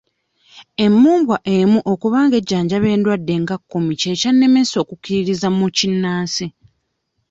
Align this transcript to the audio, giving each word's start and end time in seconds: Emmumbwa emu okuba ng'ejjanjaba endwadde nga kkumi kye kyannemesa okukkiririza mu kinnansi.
Emmumbwa 0.85 1.37
emu 1.57 1.79
okuba 1.91 2.17
ng'ejjanjaba 2.27 2.87
endwadde 2.95 3.33
nga 3.41 3.55
kkumi 3.61 3.93
kye 4.01 4.13
kyannemesa 4.21 4.75
okukkiririza 4.83 5.47
mu 5.57 5.65
kinnansi. 5.77 6.47